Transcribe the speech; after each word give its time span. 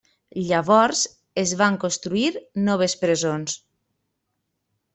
Llavors 0.51 1.01
es 1.43 1.53
van 1.59 1.77
construir 1.83 2.31
noves 2.71 2.97
presons. 3.05 3.61